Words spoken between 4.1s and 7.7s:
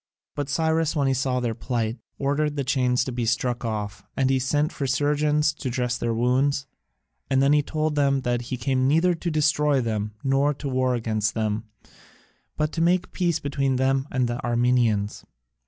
and sent for surgeons to dress their wounds, and then he